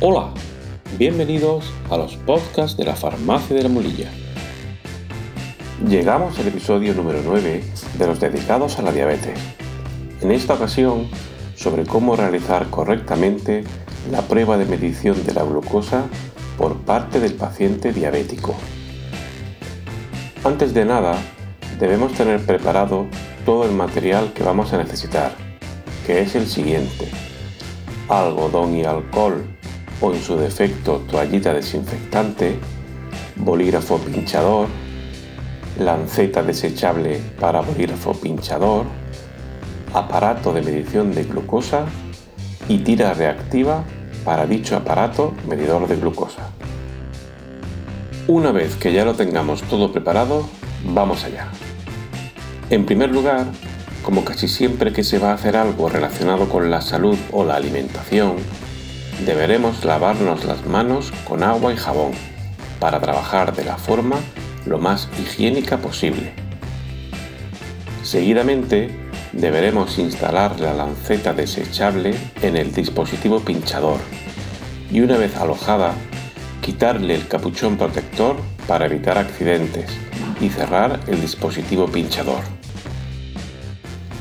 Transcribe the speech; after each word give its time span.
Hola, 0.00 0.28
bienvenidos 0.96 1.72
a 1.90 1.96
los 1.96 2.14
podcasts 2.18 2.76
de 2.76 2.84
la 2.84 2.94
Farmacia 2.94 3.56
de 3.56 3.64
la 3.64 3.68
Mulilla. 3.68 4.08
Llegamos 5.88 6.38
al 6.38 6.46
episodio 6.46 6.94
número 6.94 7.18
9 7.24 7.64
de 7.98 8.06
los 8.06 8.20
dedicados 8.20 8.78
a 8.78 8.82
la 8.82 8.92
diabetes. 8.92 9.36
En 10.20 10.30
esta 10.30 10.54
ocasión, 10.54 11.08
sobre 11.56 11.84
cómo 11.84 12.14
realizar 12.14 12.70
correctamente 12.70 13.64
la 14.12 14.22
prueba 14.22 14.56
de 14.56 14.66
medición 14.66 15.26
de 15.26 15.34
la 15.34 15.42
glucosa 15.42 16.04
por 16.56 16.76
parte 16.76 17.18
del 17.18 17.34
paciente 17.34 17.92
diabético. 17.92 18.54
Antes 20.44 20.74
de 20.74 20.84
nada, 20.84 21.16
debemos 21.80 22.12
tener 22.12 22.38
preparado 22.46 23.08
todo 23.44 23.64
el 23.64 23.72
material 23.72 24.32
que 24.32 24.44
vamos 24.44 24.72
a 24.72 24.78
necesitar, 24.78 25.32
que 26.06 26.20
es 26.20 26.36
el 26.36 26.46
siguiente. 26.46 27.08
Algodón 28.08 28.76
y 28.76 28.84
alcohol 28.84 29.57
o 30.00 30.12
en 30.12 30.22
su 30.22 30.36
defecto 30.36 31.02
toallita 31.10 31.52
desinfectante, 31.52 32.58
bolígrafo 33.36 33.98
pinchador, 33.98 34.68
lanceta 35.78 36.42
desechable 36.42 37.20
para 37.40 37.60
bolígrafo 37.60 38.12
pinchador, 38.14 38.86
aparato 39.94 40.52
de 40.52 40.62
medición 40.62 41.14
de 41.14 41.24
glucosa 41.24 41.86
y 42.68 42.78
tira 42.78 43.14
reactiva 43.14 43.84
para 44.24 44.46
dicho 44.46 44.76
aparato 44.76 45.34
medidor 45.48 45.88
de 45.88 45.96
glucosa. 45.96 46.50
Una 48.26 48.52
vez 48.52 48.76
que 48.76 48.92
ya 48.92 49.04
lo 49.04 49.14
tengamos 49.14 49.62
todo 49.62 49.90
preparado, 49.90 50.46
vamos 50.84 51.24
allá. 51.24 51.48
En 52.68 52.84
primer 52.84 53.10
lugar, 53.10 53.46
como 54.02 54.24
casi 54.24 54.48
siempre 54.48 54.92
que 54.92 55.02
se 55.02 55.18
va 55.18 55.30
a 55.30 55.34
hacer 55.34 55.56
algo 55.56 55.88
relacionado 55.88 56.48
con 56.48 56.70
la 56.70 56.82
salud 56.82 57.16
o 57.32 57.44
la 57.44 57.56
alimentación, 57.56 58.36
deberemos 59.24 59.84
lavarnos 59.84 60.44
las 60.44 60.66
manos 60.66 61.12
con 61.26 61.42
agua 61.42 61.72
y 61.72 61.76
jabón 61.76 62.12
para 62.80 63.00
trabajar 63.00 63.54
de 63.54 63.64
la 63.64 63.76
forma 63.76 64.16
lo 64.66 64.78
más 64.78 65.08
higiénica 65.20 65.78
posible. 65.78 66.32
Seguidamente, 68.02 68.90
deberemos 69.32 69.98
instalar 69.98 70.60
la 70.60 70.72
lanceta 70.72 71.32
desechable 71.32 72.14
en 72.42 72.56
el 72.56 72.72
dispositivo 72.72 73.40
pinchador 73.40 73.98
y 74.90 75.00
una 75.00 75.18
vez 75.18 75.36
alojada, 75.36 75.94
quitarle 76.62 77.14
el 77.14 77.28
capuchón 77.28 77.76
protector 77.76 78.36
para 78.66 78.86
evitar 78.86 79.18
accidentes 79.18 79.90
y 80.40 80.48
cerrar 80.48 81.00
el 81.06 81.20
dispositivo 81.20 81.86
pinchador. 81.86 82.42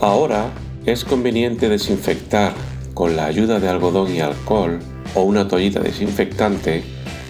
Ahora 0.00 0.50
es 0.86 1.04
conveniente 1.04 1.68
desinfectar 1.68 2.52
con 2.98 3.14
la 3.14 3.26
ayuda 3.26 3.60
de 3.60 3.68
algodón 3.68 4.12
y 4.12 4.18
alcohol 4.18 4.80
o 5.14 5.22
una 5.22 5.46
toallita 5.46 5.78
desinfectante 5.78 6.82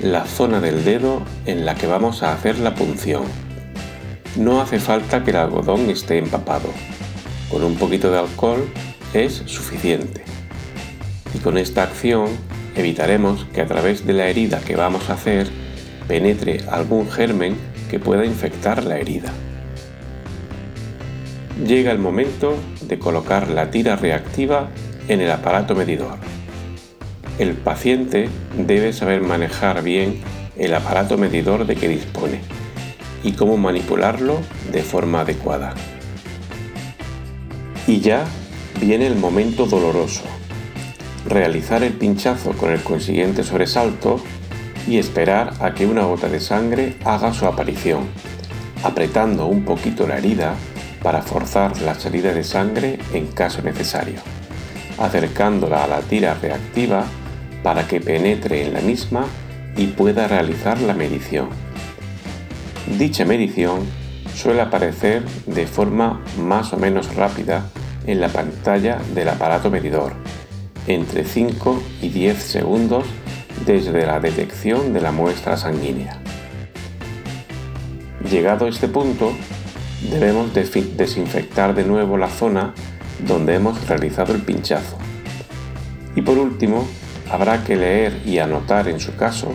la 0.03 0.25
zona 0.25 0.63
del 0.63 0.83
dedo 0.83 1.21
en 1.45 1.67
la 1.67 1.75
que 1.75 1.87
vamos 1.87 2.23
a 2.23 2.33
hacer 2.33 2.59
la 2.59 2.75
punción. 2.75 3.25
No 4.35 4.63
hace 4.63 4.79
falta 4.79 5.23
que 5.23 5.31
el 5.33 5.37
algodón 5.37 5.91
esté 5.91 6.17
empapado. 6.17 6.71
Con 7.51 7.65
un 7.65 7.75
poquito 7.75 8.11
de 8.11 8.19
alcohol 8.19 8.67
es 9.13 9.43
suficiente. 9.45 10.23
Y 11.35 11.39
con 11.41 11.59
esta 11.59 11.83
acción 11.83 12.29
evitaremos 12.75 13.45
que 13.53 13.61
a 13.61 13.67
través 13.67 14.07
de 14.07 14.15
la 14.15 14.27
herida 14.27 14.61
que 14.61 14.75
vamos 14.75 15.11
a 15.11 15.15
hacer 15.15 15.49
penetre 16.09 16.65
algún 16.71 17.11
germen 17.11 17.59
que 17.91 17.99
pueda 17.99 18.25
infectar 18.25 18.85
la 18.85 18.97
herida. 18.97 19.35
Llega 21.63 21.93
el 21.93 21.99
momento 21.99 22.55
de 22.81 22.99
colocar 22.99 23.51
la 23.51 23.71
tira 23.71 23.97
reactiva 23.97 24.71
en 25.09 25.21
el 25.21 25.31
aparato 25.31 25.75
medidor. 25.75 26.19
El 27.39 27.55
paciente 27.55 28.29
debe 28.57 28.93
saber 28.93 29.23
manejar 29.23 29.83
bien 29.83 30.21
el 30.57 30.75
aparato 30.75 31.17
medidor 31.17 31.67
de 31.67 31.77
que 31.77 31.89
dispone 31.89 32.41
y 33.23 33.33
cómo 33.33 33.57
manipularlo 33.57 34.41
de 34.71 34.83
forma 34.83 35.21
adecuada. 35.21 35.75
Y 37.87 38.01
ya 38.01 38.25
viene 38.81 39.07
el 39.07 39.17
momento 39.17 39.67
doloroso. 39.67 40.25
Realizar 41.27 41.83
el 41.83 41.95
pinchazo 41.95 42.53
con 42.53 42.71
el 42.73 42.83
consiguiente 42.83 43.45
sobresalto 43.45 44.21
y 44.87 44.99
esperar 44.99 45.55
a 45.61 45.75
que 45.75 45.87
una 45.87 46.05
gota 46.05 46.29
de 46.29 46.41
sangre 46.41 46.97
haga 47.05 47.33
su 47.33 47.47
aparición, 47.47 48.09
apretando 48.83 49.47
un 49.47 49.65
poquito 49.65 50.07
la 50.07 50.19
herida 50.19 50.55
para 51.03 51.23
forzar 51.23 51.81
la 51.83 51.95
salida 51.95 52.33
de 52.33 52.45
sangre 52.45 52.99
en 53.13 53.27
caso 53.27 53.63
necesario 53.63 54.38
acercándola 54.99 55.85
a 55.85 55.89
la 55.89 56.01
tira 56.01 56.35
reactiva 56.35 57.05
para 57.63 57.87
que 57.87 58.01
penetre 58.01 58.67
en 58.67 58.73
la 58.73 58.81
misma 58.81 59.27
y 59.77 59.87
pueda 59.89 60.27
realizar 60.27 60.81
la 60.81 60.95
medición. 60.95 61.49
Dicha 62.99 63.25
medición 63.25 63.87
suele 64.35 64.61
aparecer 64.61 65.25
de 65.47 65.67
forma 65.67 66.23
más 66.39 66.73
o 66.73 66.77
menos 66.77 67.15
rápida 67.15 67.71
en 68.07 68.21
la 68.21 68.29
pantalla 68.29 68.99
del 69.15 69.29
aparato 69.29 69.71
medidor, 69.71 70.13
entre 70.87 71.25
5 71.25 71.83
y 72.03 72.09
10 72.09 72.43
segundos 72.43 73.05
desde 73.67 74.07
la 74.07 74.21
detección 74.21 74.93
de 74.93 75.01
la 75.01 75.13
muestra 75.13 75.57
sanguínea. 75.57 76.19
Llegado 78.31 78.67
a 78.67 78.69
este 78.69 78.89
punto, 78.89 79.33
debemos 80.11 80.53
desinfectar 80.55 81.75
de 81.75 81.85
nuevo 81.85 82.17
la 82.17 82.29
zona 82.29 82.75
donde 83.27 83.55
hemos 83.55 83.87
realizado 83.89 84.35
el 84.35 84.43
pinchazo. 84.43 84.97
Y 86.15 86.23
por 86.23 86.39
último, 86.39 86.87
habrá 87.31 87.65
que 87.65 87.77
leer 87.77 88.21
y 88.25 88.39
anotar 88.39 88.89
en 88.89 89.01
su 89.01 89.15
caso 89.17 89.53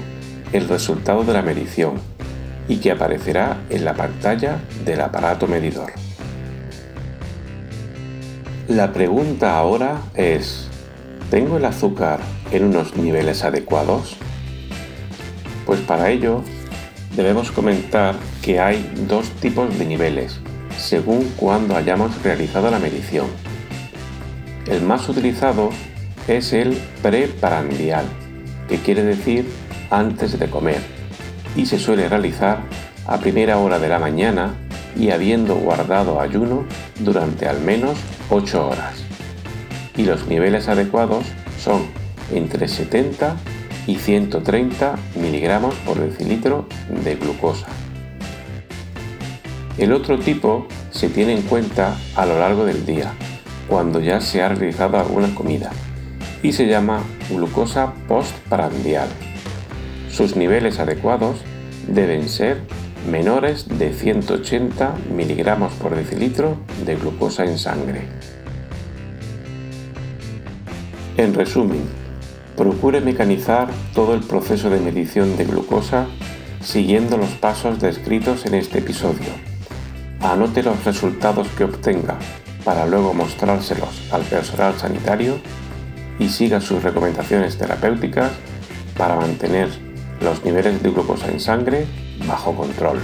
el 0.52 0.68
resultado 0.70 1.24
de 1.24 1.34
la 1.34 1.42
medición 1.42 1.96
y 2.68 2.78
que 2.78 2.92
aparecerá 2.92 3.58
en 3.70 3.86
la 3.86 3.94
pantalla 3.94 4.60
del 4.86 5.02
aparato 5.02 5.48
medidor. 5.48 5.92
La 8.68 8.94
pregunta 8.94 9.58
ahora 9.58 10.02
es, 10.16 10.68
¿tengo 11.30 11.58
el 11.58 11.66
azúcar 11.66 12.20
en 12.52 12.64
unos 12.66 12.96
niveles 12.96 13.44
adecuados? 13.44 14.16
Pues 15.66 15.82
para 15.82 16.10
ello 16.12 16.44
debemos 17.16 17.52
comentar 17.52 18.16
que 18.42 18.60
hay 18.60 18.90
dos 19.08 19.30
tipos 19.42 19.78
de 19.78 19.86
niveles, 19.86 20.40
según 20.78 21.30
cuando 21.36 21.76
hayamos 21.76 22.22
realizado 22.24 22.72
la 22.72 22.80
medición. 22.80 23.28
El 24.68 24.82
más 24.82 25.10
utilizado 25.10 25.72
es 26.28 26.54
el 26.54 26.78
preprandial, 27.02 28.06
que 28.70 28.78
quiere 28.78 29.04
decir 29.04 29.46
antes 29.90 30.40
de 30.40 30.50
comer, 30.50 30.80
y 31.56 31.66
se 31.66 31.80
suele 31.80 32.08
realizar 32.08 32.62
a 33.06 33.18
primera 33.18 33.58
hora 33.58 33.78
de 33.78 33.90
la 33.90 34.00
mañana 34.00 34.56
y 34.98 35.10
habiendo 35.10 35.56
guardado 35.56 36.22
ayuno 36.22 36.66
durante 37.00 37.48
al 37.48 37.60
menos 37.60 37.98
8 38.30 38.70
horas. 38.70 39.04
Y 39.98 40.04
los 40.04 40.28
niveles 40.28 40.70
adecuados 40.70 41.26
son 41.60 41.84
entre 42.34 42.68
70 42.68 43.36
y 43.86 43.96
130 43.96 44.96
miligramos 45.16 45.76
por 45.86 46.00
decilitro 46.00 46.68
de 47.04 47.16
glucosa. 47.16 47.68
El 49.78 49.92
otro 49.92 50.20
tipo 50.20 50.68
se 50.92 51.10
tiene 51.10 51.34
en 51.34 51.42
cuenta 51.42 51.98
a 52.16 52.26
lo 52.26 52.40
largo 52.40 52.66
del 52.66 52.86
día, 52.86 53.14
cuando 53.68 54.00
ya 54.00 54.22
se 54.22 54.42
ha 54.42 54.50
realizado 54.50 55.00
alguna 55.00 55.34
comida 55.34 55.72
y 56.42 56.52
se 56.54 56.68
llama 56.68 57.02
glucosa 57.30 57.94
postprandial. 58.08 59.08
Sus 60.10 60.36
niveles 60.36 60.80
adecuados 60.80 61.38
deben 61.88 62.30
ser 62.30 62.62
menores 63.10 63.68
de 63.68 63.94
180 63.94 64.96
miligramos 65.16 65.74
por 65.74 65.96
decilitro 65.96 66.58
de 66.86 66.96
glucosa 66.96 67.46
en 67.46 67.58
sangre. 67.58 68.02
En 71.18 71.34
resumen, 71.34 71.82
procure 72.56 73.02
mecanizar 73.02 73.70
todo 73.94 74.14
el 74.14 74.22
proceso 74.22 74.70
de 74.70 74.80
medición 74.80 75.38
de 75.38 75.46
glucosa 75.46 76.08
siguiendo 76.62 77.18
los 77.18 77.30
pasos 77.32 77.80
descritos 77.80 78.46
en 78.46 78.56
este 78.56 78.80
episodio. 78.80 79.30
Anote 80.22 80.64
los 80.64 80.84
resultados 80.86 81.48
que 81.58 81.66
obtenga 81.66 82.18
para 82.64 82.86
luego 82.86 83.14
mostrárselos 83.14 84.02
al 84.12 84.22
personal 84.24 84.78
sanitario 84.78 85.40
y 86.20 86.30
siga 86.30 86.62
sus 86.62 86.84
recomendaciones 86.84 87.58
terapéuticas 87.58 88.32
para 88.98 89.16
mantener 89.16 89.70
los 90.22 90.44
niveles 90.46 90.82
de 90.82 90.90
glucosa 90.90 91.30
en 91.30 91.40
sangre 91.40 91.86
bajo 92.28 92.56
control. 92.56 93.00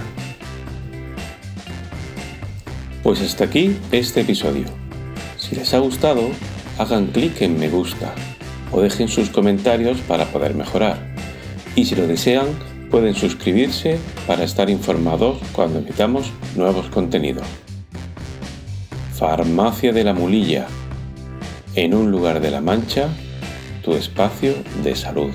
Pues 3.04 3.22
hasta 3.22 3.46
aquí 3.46 3.78
este 3.92 4.22
episodio. 4.22 4.66
Si 5.38 5.56
les 5.56 5.74
ha 5.74 5.80
gustado, 5.80 6.30
hagan 6.78 7.08
clic 7.08 7.42
en 7.42 7.60
me 7.60 7.70
gusta 7.70 8.14
o 8.72 8.82
dejen 8.82 9.08
sus 9.08 9.30
comentarios 9.30 10.00
para 10.02 10.26
poder 10.26 10.54
mejorar. 10.54 11.00
Y 11.76 11.86
si 11.86 11.96
lo 11.96 12.08
desean, 12.08 12.48
pueden 12.92 13.16
suscribirse 13.16 14.00
para 14.28 14.44
estar 14.44 14.70
informados 14.70 15.40
cuando 15.54 15.80
emitamos 15.80 16.32
nuevos 16.56 16.88
contenidos. 16.88 17.48
Farmacia 19.20 19.92
de 19.92 20.06
la 20.06 20.14
Mulilla. 20.14 20.66
En 21.76 21.94
un 21.94 22.10
lugar 22.10 22.40
de 22.40 22.52
la 22.52 22.62
Mancha, 22.62 23.10
tu 23.84 23.92
espacio 23.92 24.54
de 24.82 24.96
salud. 24.96 25.34